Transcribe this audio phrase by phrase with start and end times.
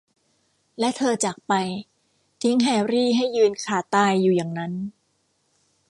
[0.79, 1.53] และเธอจากไป
[2.41, 4.73] ทิ้งแฮรี่ให้ยืนขาตายอยู่อย่างนั้น